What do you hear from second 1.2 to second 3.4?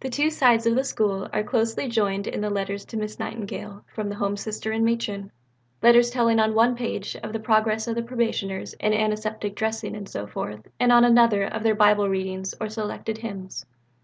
are closely joined in the letters to Miss